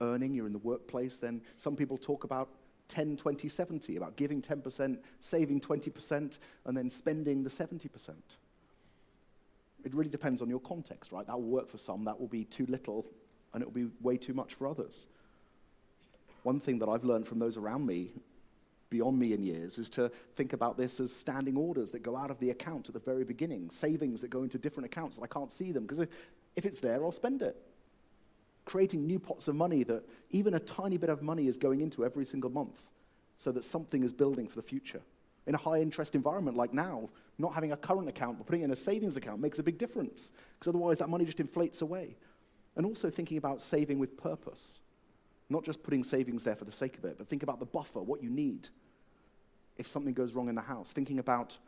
[0.00, 2.48] earning, you're in the workplace, then some people talk about
[2.88, 8.14] 10, 20, 70, about giving 10%, saving 20%, and then spending the 70%.
[9.84, 11.26] It really depends on your context, right?
[11.26, 13.06] That will work for some, that will be too little,
[13.56, 15.06] and it will be way too much for others.
[16.42, 18.12] One thing that I've learned from those around me,
[18.90, 22.30] beyond me in years, is to think about this as standing orders that go out
[22.30, 25.26] of the account at the very beginning, savings that go into different accounts that I
[25.26, 26.10] can't see them, because if,
[26.54, 27.56] if it's there, I'll spend it
[28.66, 32.04] creating new pots of money that even a tiny bit of money is going into
[32.04, 32.90] every single month
[33.38, 35.00] so that something is building for the future.
[35.46, 38.64] In a high interest environment like now, not having a current account but putting it
[38.64, 42.16] in a savings account makes a big difference because otherwise that money just inflates away.
[42.76, 44.80] And also thinking about saving with purpose,
[45.48, 48.02] not just putting savings there for the sake of it, but think about the buffer,
[48.02, 48.68] what you need
[49.78, 51.58] if something goes wrong in the house, thinking about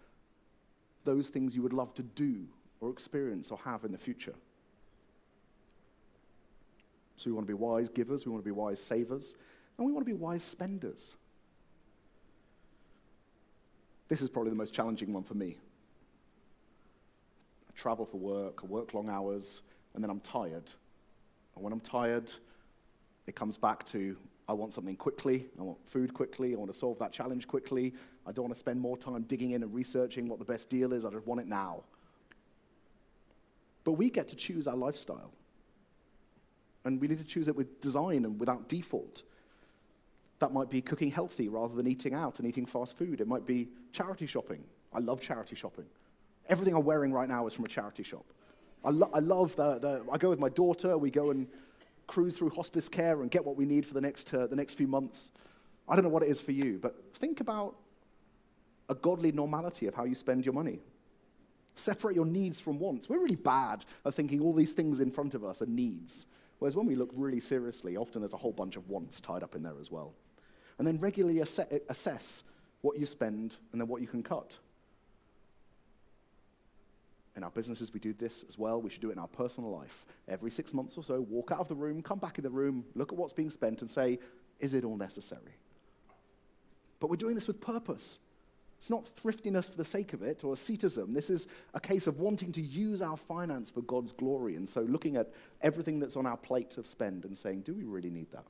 [1.04, 2.46] those things you would love to do
[2.80, 4.34] or experience or have in the future.
[7.16, 9.34] So we want to be wise givers, we want to be wise savers,
[9.76, 11.16] and we want to be wise spenders.
[14.08, 15.56] This is probably the most challenging one for me.
[17.68, 19.62] I travel for work, I work long hours,
[19.94, 20.70] and then I'm tired.
[21.58, 22.30] And when I'm tired,
[23.26, 24.16] it comes back to
[24.48, 27.94] I want something quickly, I want food quickly, I want to solve that challenge quickly.
[28.24, 30.92] I don't want to spend more time digging in and researching what the best deal
[30.92, 31.82] is, I just want it now.
[33.82, 35.32] But we get to choose our lifestyle
[36.84, 39.24] and we need to choose it with design and without default.
[40.38, 43.20] That might be cooking healthy rather than eating out and eating fast food.
[43.20, 44.62] It might be charity shopping.
[44.94, 45.86] I love charity shopping.
[46.48, 48.24] Everything I'm wearing right now is from a charity shop.
[48.84, 51.48] I, lo- I love the, the, I go with my daughter, we go and
[52.06, 54.74] cruise through hospice care and get what we need for the next, uh, the next
[54.74, 55.30] few months.
[55.88, 57.76] I don't know what it is for you, but think about
[58.88, 60.80] a godly normality of how you spend your money.
[61.74, 63.08] Separate your needs from wants.
[63.08, 66.26] We're really bad at thinking all these things in front of us are needs.
[66.58, 69.54] Whereas when we look really seriously, often there's a whole bunch of wants tied up
[69.54, 70.12] in there as well.
[70.78, 72.42] And then regularly assess
[72.80, 74.56] what you spend and then what you can cut.
[77.38, 78.82] In our businesses, we do this as well.
[78.82, 80.04] We should do it in our personal life.
[80.26, 82.84] Every six months or so, walk out of the room, come back in the room,
[82.96, 84.18] look at what's being spent, and say,
[84.58, 85.54] is it all necessary?
[86.98, 88.18] But we're doing this with purpose.
[88.78, 91.14] It's not thriftiness for the sake of it or asceticism.
[91.14, 94.56] This is a case of wanting to use our finance for God's glory.
[94.56, 97.84] And so looking at everything that's on our plate of spend and saying, do we
[97.84, 98.46] really need that?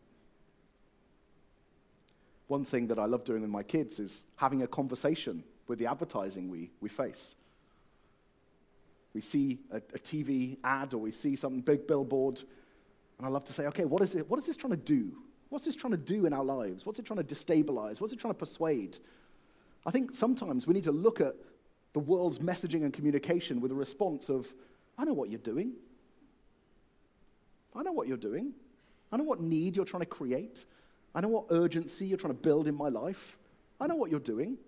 [2.46, 5.84] One thing that I love doing with my kids is having a conversation with the
[5.84, 7.34] advertising we, we face.
[9.18, 12.40] We see a, a TV ad or we see some big billboard,
[13.18, 15.10] and I love to say, okay, what is, it, what is this trying to do?
[15.48, 16.86] What's this trying to do in our lives?
[16.86, 18.00] What's it trying to destabilize?
[18.00, 18.98] What's it trying to persuade?
[19.84, 21.34] I think sometimes we need to look at
[21.94, 24.54] the world's messaging and communication with a response of,
[24.96, 25.72] I know what you're doing.
[27.74, 28.52] I know what you're doing.
[29.10, 30.64] I know what need you're trying to create.
[31.12, 33.36] I know what urgency you're trying to build in my life.
[33.80, 34.58] I know what you're doing.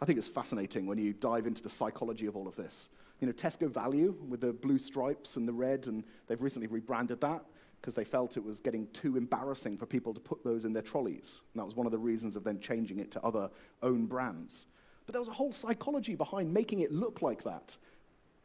[0.00, 2.88] I think it's fascinating when you dive into the psychology of all of this.
[3.20, 7.20] You know, Tesco Value with the blue stripes and the red, and they've recently rebranded
[7.20, 7.44] that
[7.80, 10.82] because they felt it was getting too embarrassing for people to put those in their
[10.82, 11.42] trolleys.
[11.52, 13.50] And that was one of the reasons of then changing it to other
[13.82, 14.66] own brands.
[15.06, 17.76] But there was a whole psychology behind making it look like that.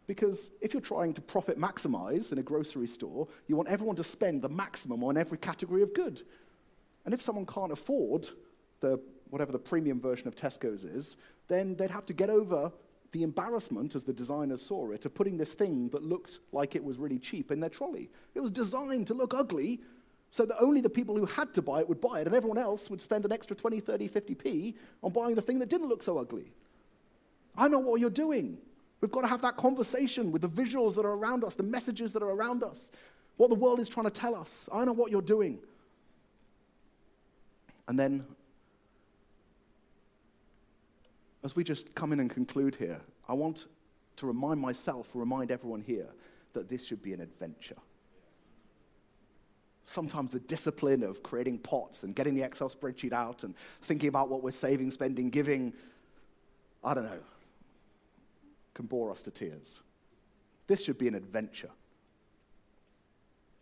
[0.08, 4.04] Because if you're trying to profit maximize in a grocery store, you want everyone to
[4.04, 6.22] spend the maximum on every category of good.
[7.06, 8.28] And if someone can't afford
[8.82, 9.00] the
[9.30, 11.16] whatever the premium version of Tesco's is,
[11.50, 12.72] then they'd have to get over
[13.12, 16.84] the embarrassment, as the designers saw it, of putting this thing that looked like it
[16.84, 18.10] was really cheap in their trolley.
[18.36, 19.82] It was designed to look ugly
[20.32, 22.60] so that only the people who had to buy it would buy it, and everyone
[22.60, 26.04] else would spend an extra 20, 30, 50p on buying the thing that didn't look
[26.04, 26.52] so ugly.
[27.58, 28.60] I know what you're doing.
[29.02, 32.14] We've got to have that conversation with the visuals that are around us, the messages
[32.14, 32.92] that are around us,
[33.38, 34.70] what the world is trying to tell us.
[34.72, 35.60] I know what you're doing.
[37.88, 38.26] And then
[41.44, 43.68] as we just come in and conclude here, I want
[44.18, 46.10] to remind myself, remind everyone here,
[46.54, 47.78] that this should be an adventure.
[49.84, 54.30] Sometimes the discipline of creating pots and getting the Excel spreadsheet out and thinking about
[54.30, 55.74] what we're saving, spending, giving,
[56.84, 57.20] I don't know,
[58.74, 59.82] can bore us to tears.
[60.68, 61.72] This should be an adventure.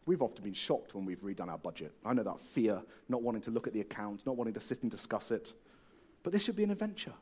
[0.06, 1.94] We've often been shocked when we've redone our budget.
[2.06, 4.82] I know that fear, not wanting to look at the account, not wanting to sit
[4.82, 5.54] and discuss it.
[6.24, 7.14] But this should be an adventure.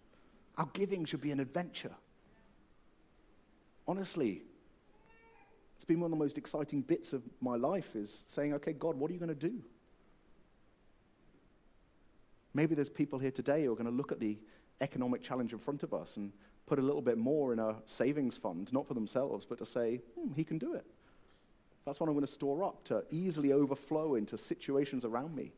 [0.58, 1.92] Our giving should be an adventure.
[3.88, 4.42] Honestly,
[5.76, 8.96] it's been one of the most exciting bits of my life is saying, okay, God,
[8.96, 9.62] what are you going to do?
[12.54, 14.38] Maybe there's people here today who are going to look at the
[14.80, 16.32] economic challenge in front of us and
[16.66, 20.02] put a little bit more in a savings fund, not for themselves, but to say,
[20.18, 20.86] hmm, he can do it.
[21.86, 25.52] That's what I'm going to store up to easily overflow into situations around me.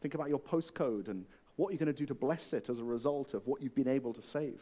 [0.00, 1.26] Think about your postcode and
[1.62, 3.86] what you're going to do to bless it as a result of what you've been
[3.86, 4.60] able to save.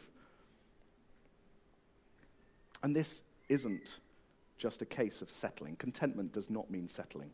[2.83, 3.97] And this isn't
[4.59, 5.75] just a case of settling.
[5.77, 7.31] Contentment does not mean settling.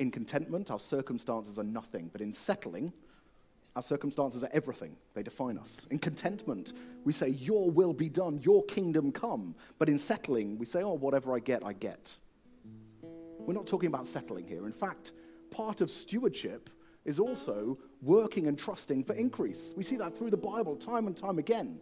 [0.00, 2.92] In contentment, our circumstances are nothing, but in settling,
[3.76, 4.96] our circumstances are everything.
[5.14, 5.86] They define us.
[5.92, 6.72] In contentment,
[7.04, 9.54] we say, Your will be done, your kingdom come.
[9.78, 12.16] But in settling, we say, Oh, whatever I get, I get.
[13.46, 14.66] We're not talking about settling here.
[14.66, 15.12] In fact,
[15.50, 16.70] part of stewardship
[17.04, 19.74] is also working and trusting for increase.
[19.76, 21.80] We see that through the Bible time and time again.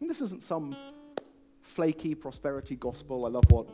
[0.00, 0.76] And this isn't some
[1.62, 3.24] flaky prosperity gospel.
[3.24, 3.68] I love what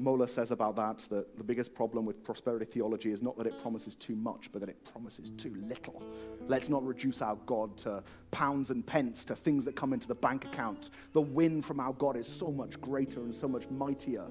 [0.00, 3.60] Mohler says about that, that the biggest problem with prosperity theology is not that it
[3.62, 6.02] promises too much, but that it promises too little.
[6.46, 10.14] Let's not reduce our God to pounds and pence, to things that come into the
[10.14, 10.90] bank account.
[11.12, 14.26] The win from our God is so much greater and so much mightier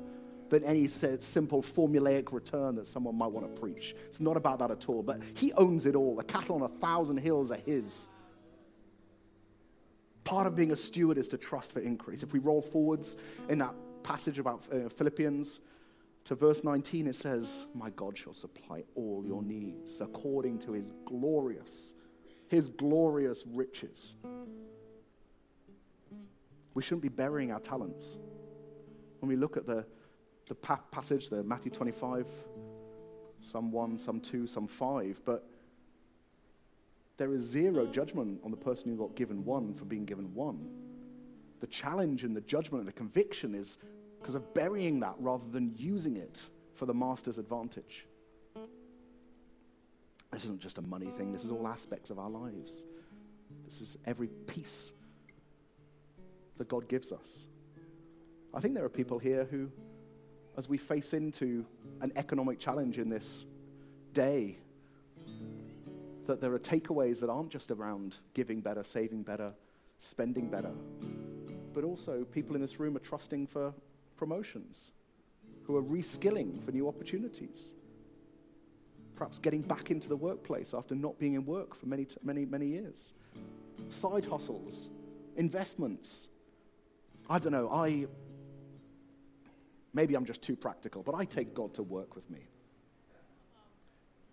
[0.53, 3.95] than any simple formulaic return that someone might want to preach.
[4.07, 6.15] It's not about that at all, but He owns it all.
[6.15, 8.07] The cattle on a thousand hills are His.
[10.23, 12.21] Part of being a steward is to trust for increase.
[12.21, 13.17] If we roll forwards
[13.49, 13.73] in that
[14.03, 15.59] passage about uh, Philippians
[16.25, 20.93] to verse 19, it says, My God shall supply all your needs according to his
[21.05, 21.95] glorious,
[22.47, 24.13] his glorious riches.
[26.75, 28.17] We shouldn't be burying our talents.
[29.19, 29.85] When we look at the,
[30.47, 32.27] the pa- passage, the Matthew 25,
[33.41, 35.47] some one, some two, some five, but
[37.17, 40.69] there is zero judgment on the person who got given one for being given one.
[41.59, 43.77] The challenge and the judgment and the conviction is
[44.19, 48.07] because of burying that rather than using it for the master's advantage.
[50.31, 52.85] This isn't just a money thing, this is all aspects of our lives.
[53.65, 54.91] This is every piece
[56.57, 57.47] that God gives us.
[58.53, 59.71] I think there are people here who,
[60.57, 61.65] as we face into
[62.01, 63.45] an economic challenge in this
[64.13, 64.57] day,
[66.25, 69.53] that there are takeaways that aren't just around giving better, saving better,
[69.99, 70.71] spending better,
[71.73, 73.73] but also people in this room are trusting for
[74.15, 74.91] promotions,
[75.63, 77.73] who are reskilling for new opportunities,
[79.15, 82.67] perhaps getting back into the workplace after not being in work for many, many, many
[82.67, 83.13] years,
[83.89, 84.89] side hustles,
[85.35, 86.27] investments.
[87.29, 88.07] I don't know, I
[89.93, 92.47] maybe I'm just too practical, but I take God to work with me.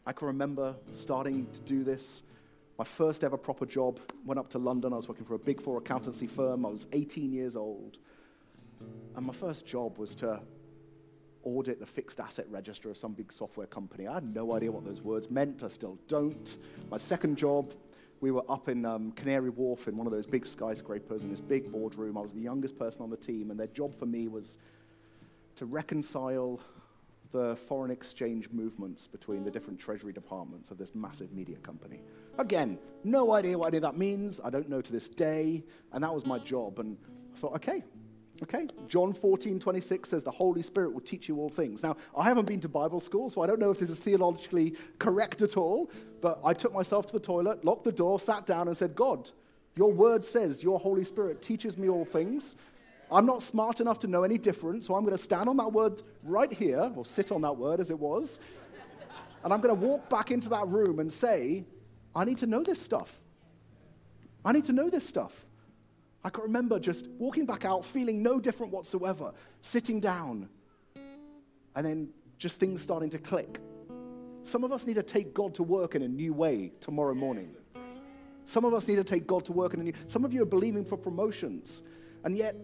[0.06, 2.22] I can remember starting to do this.
[2.78, 4.92] My first ever proper job went up to London.
[4.92, 6.64] I was working for a big four accountancy firm.
[6.64, 7.98] I was 18 years old.
[9.14, 10.40] And my first job was to
[11.42, 14.06] audit the fixed asset register of some big software company.
[14.06, 15.62] I had no idea what those words meant.
[15.62, 16.56] I still don't.
[16.90, 17.74] My second job,
[18.20, 21.40] we were up in um, Canary Wharf in one of those big skyscrapers in this
[21.40, 22.18] big boardroom.
[22.18, 24.58] I was the youngest person on the team, and their job for me was
[25.60, 26.58] to reconcile
[27.32, 32.00] the foreign exchange movements between the different treasury departments of this massive media company.
[32.38, 34.40] Again, no idea what any of that means.
[34.42, 35.62] I don't know to this day.
[35.92, 36.78] And that was my job.
[36.78, 36.96] And
[37.34, 37.84] I thought, okay,
[38.42, 41.82] Okay, John 14, 26 says the Holy Spirit will teach you all things.
[41.82, 44.76] Now, I haven't been to Bible school, so I don't know if this is theologically
[44.98, 45.90] correct at all,
[46.22, 49.30] but I took myself to the toilet, locked the door, sat down, and said, God,
[49.76, 52.56] your word says your Holy Spirit teaches me all things.
[53.12, 55.72] I'm not smart enough to know any different, so I'm going to stand on that
[55.72, 58.38] word right here, or sit on that word as it was,
[59.42, 61.64] and I'm going to walk back into that room and say,
[62.14, 63.16] I need to know this stuff.
[64.44, 65.44] I need to know this stuff.
[66.22, 69.32] I can remember just walking back out, feeling no different whatsoever,
[69.62, 70.48] sitting down,
[71.74, 73.60] and then just things starting to click.
[74.44, 77.56] Some of us need to take God to work in a new way tomorrow morning.
[78.44, 80.42] Some of us need to take God to work in a new Some of you
[80.42, 81.82] are believing for promotions,
[82.24, 82.56] and yet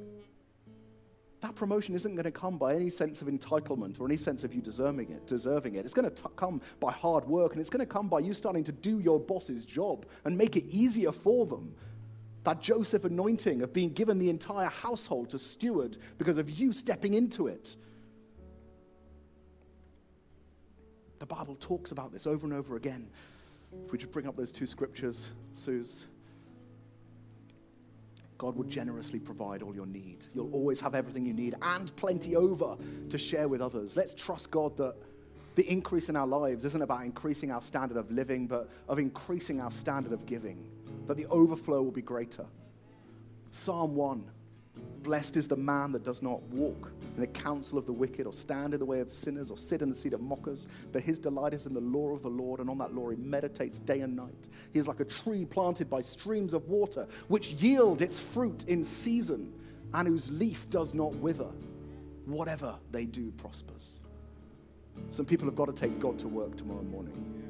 [1.47, 4.53] that promotion isn't going to come by any sense of entitlement or any sense of
[4.53, 5.27] you deserving it.
[5.29, 5.85] Deserving it.
[5.85, 8.35] It's going to t- come by hard work, and it's going to come by you
[8.35, 11.75] starting to do your boss's job and make it easier for them
[12.43, 17.15] that Joseph anointing of being given the entire household to steward because of you stepping
[17.15, 17.77] into it.
[21.21, 23.09] The Bible talks about this over and over again.
[23.85, 26.07] If we just bring up those two scriptures, Suze.
[28.39, 30.24] God will generously provide all your need.
[30.34, 32.76] You'll always have everything you need and plenty over
[33.09, 33.97] to share with others.
[33.97, 34.95] Let's trust God that
[35.55, 39.61] the increase in our lives isn't about increasing our standard of living, but of increasing
[39.61, 40.70] our standard of giving
[41.07, 42.45] that the overflow will be greater.
[43.53, 44.30] Psalm 1
[45.03, 48.33] Blessed is the man that does not walk in the counsel of the wicked, or
[48.33, 50.66] stand in the way of sinners, or sit in the seat of mockers.
[50.91, 53.16] But his delight is in the law of the Lord, and on that law he
[53.16, 54.49] meditates day and night.
[54.72, 58.83] He is like a tree planted by streams of water, which yield its fruit in
[58.83, 59.53] season,
[59.95, 61.51] and whose leaf does not wither.
[62.24, 64.01] Whatever they do prospers.
[65.11, 67.45] Some people have got to take God to work tomorrow morning.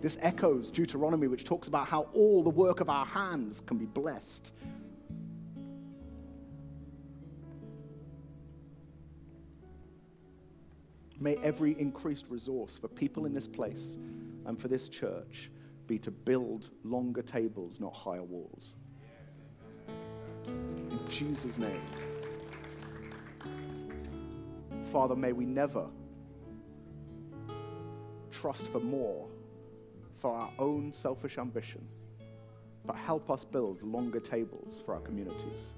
[0.00, 3.84] This echoes Deuteronomy, which talks about how all the work of our hands can be
[3.84, 4.52] blessed.
[11.20, 13.96] May every increased resource for people in this place
[14.46, 15.50] and for this church
[15.86, 18.74] be to build longer tables, not higher walls.
[20.46, 21.82] In Jesus' name.
[24.92, 25.86] Father, may we never
[28.30, 29.26] trust for more
[30.16, 31.86] for our own selfish ambition,
[32.86, 35.72] but help us build longer tables for our communities.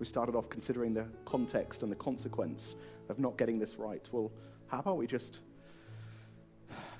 [0.00, 2.74] We started off considering the context and the consequence
[3.10, 4.08] of not getting this right.
[4.10, 4.32] Well,
[4.66, 5.40] how about we just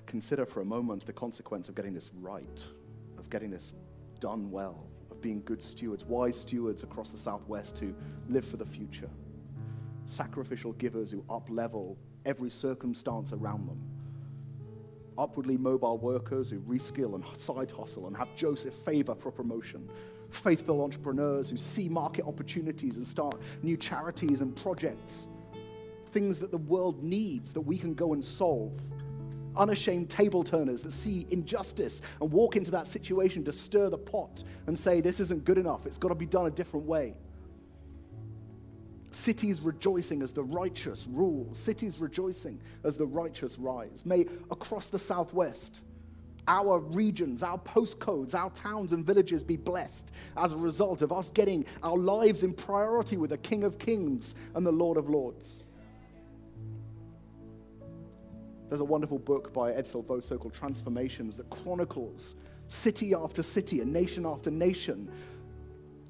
[0.05, 2.63] consider for a moment the consequence of getting this right,
[3.17, 3.75] of getting this
[4.21, 7.95] done well, of being good stewards, wise stewards across the Southwest who
[8.29, 9.09] live for the future,
[10.05, 11.97] sacrificial givers who up level
[12.27, 13.83] every circumstance around them,
[15.17, 19.89] upwardly mobile workers who reskill and side hustle and have Joseph favor for promotion,
[20.31, 25.29] faithful entrepreneurs who see market opportunities and start new charities and projects,
[26.07, 28.73] things that the world needs that we can go and solve.
[29.57, 34.45] Unashamed table turners that see injustice and walk into that situation to stir the pot
[34.67, 37.15] and say, This isn't good enough, it's got to be done a different way.
[39.11, 44.07] Cities rejoicing as the righteous rule, cities rejoicing as the righteous rise.
[44.07, 45.83] May across the Southwest,
[46.51, 51.31] our regions, our postcodes, our towns and villages be blessed as a result of us
[51.31, 55.63] getting our lives in priority with the King of Kings and the Lord of Lords.
[58.69, 62.35] There's a wonderful book by Ed Silvoso called Transformations that chronicles
[62.67, 65.09] city after city and nation after nation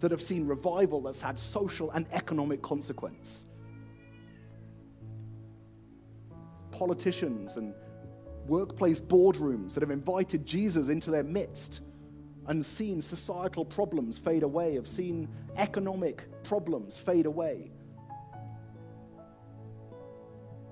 [0.01, 3.45] that have seen revival that's had social and economic consequence.
[6.71, 7.75] Politicians and
[8.51, 11.83] workplace boardrooms that have invited Jesus into their midst
[12.49, 17.71] and seen societal problems fade away, have seen economic problems fade away.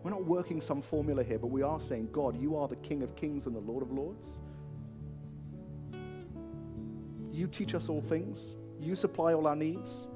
[0.03, 3.05] We're not working some formula here, but we are saying, God, you are the King
[3.05, 4.41] of kings and the Lord of lords.
[7.31, 10.09] You teach us all things, you supply all our needs.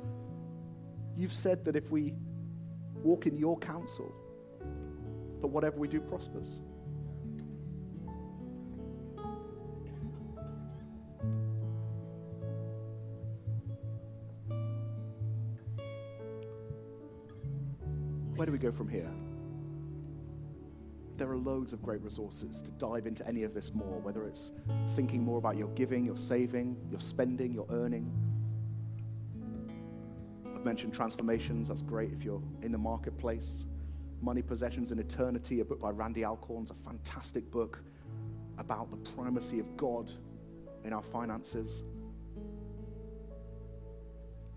[1.17, 2.13] You've said that if we
[3.05, 4.13] walk in your counsel,
[5.41, 6.59] that whatever we do prospers.
[18.43, 19.09] Where do we go from here?
[21.17, 24.51] There are loads of great resources to dive into any of this more, whether it's
[24.97, 28.11] thinking more about your giving, your saving, your spending, your earning.
[30.57, 33.65] I've mentioned transformations, that's great if you're in the marketplace.
[34.21, 37.79] Money, Possessions, and Eternity, a book by Randy Alcorn, is a fantastic book
[38.59, 40.11] about the primacy of God
[40.83, 41.85] in our finances.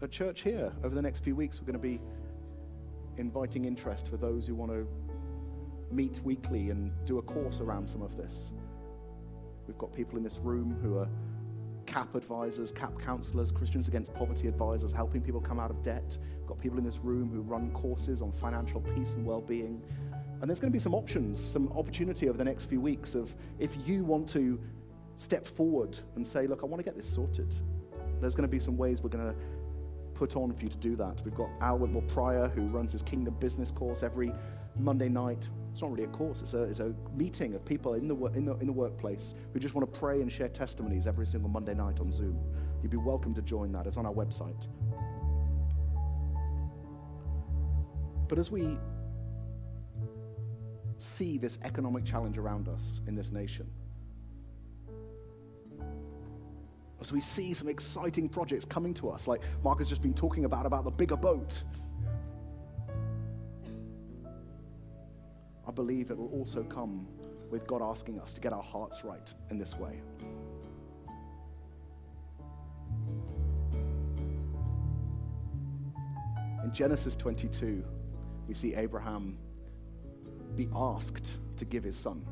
[0.01, 2.01] At church here, over the next few weeks, we're going to be
[3.17, 4.87] inviting interest for those who want to
[5.91, 8.51] meet weekly and do a course around some of this.
[9.67, 11.07] We've got people in this room who are
[11.85, 16.17] CAP advisors, CAP counselors, Christians Against Poverty advisors, helping people come out of debt.
[16.39, 19.81] We've got people in this room who run courses on financial peace and well being.
[20.41, 23.33] And there's going to be some options, some opportunity over the next few weeks of
[23.59, 24.59] if you want to
[25.15, 27.55] step forward and say, Look, I want to get this sorted.
[28.19, 29.35] There's going to be some ways we're going to
[30.15, 31.21] put on for you to do that.
[31.23, 34.31] We've got Al Whitmore Pryor, who runs his Kingdom Business course every
[34.77, 35.47] Monday night.
[35.71, 38.45] It's not really a course, it's a, it's a meeting of people in the, in,
[38.45, 41.73] the, in the workplace who just want to pray and share testimonies every single Monday
[41.73, 42.39] night on Zoom.
[42.81, 43.85] You'd be welcome to join that.
[43.85, 44.67] It's on our website.
[48.27, 48.77] But as we
[50.97, 53.69] see this economic challenge around us in this nation,
[57.05, 60.45] as we see some exciting projects coming to us, like Mark has just been talking
[60.45, 61.61] about, about the bigger boat.
[65.67, 67.07] I believe it will also come
[67.51, 70.01] with God asking us to get our hearts right in this way.
[76.63, 77.83] In Genesis 22,
[78.47, 79.37] we see Abraham
[80.55, 82.25] be asked to give his son.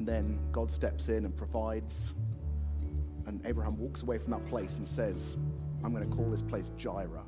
[0.00, 2.14] And then God steps in and provides
[3.26, 5.36] And Abraham walks away from that place and says,
[5.84, 7.26] I'm going to call this place Jireh.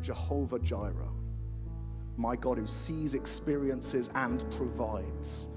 [0.00, 1.12] Jehovah Jireh.
[2.16, 5.48] My God who sees, experiences, and provides.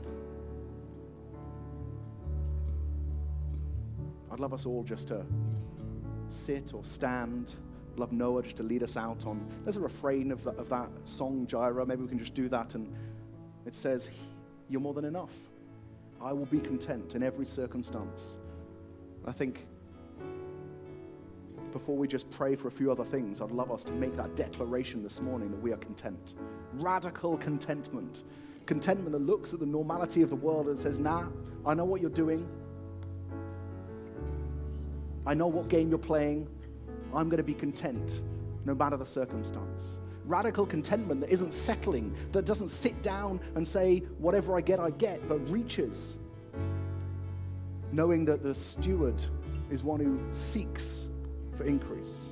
[4.29, 5.25] I'd love us all just to
[6.27, 7.53] sit or stand.
[7.93, 9.49] I'd love Noah just to lead us out on.
[9.63, 11.85] There's a refrain of, the, of that song, Jireh.
[11.85, 12.75] Maybe we can just do that.
[12.75, 12.93] And
[13.65, 14.09] it says,
[14.69, 15.33] You're more than enough.
[16.21, 18.37] I will be content in every circumstance.
[19.25, 19.67] I think
[21.71, 24.35] before we just pray for a few other things, I'd love us to make that
[24.35, 26.35] declaration this morning that we are content.
[26.73, 28.23] Radical contentment.
[28.65, 31.27] Contentment that looks at the normality of the world and says, Nah,
[31.65, 32.47] I know what you're doing.
[35.27, 36.47] I know what game you're playing.
[37.13, 38.21] I'm going to be content
[38.63, 39.97] no matter the circumstance.
[40.25, 44.89] Radical contentment that isn't settling, that doesn't sit down and say, whatever I get, I
[44.91, 46.15] get, but reaches.
[47.91, 49.23] Knowing that the steward
[49.69, 51.07] is one who seeks
[51.55, 52.29] for increase.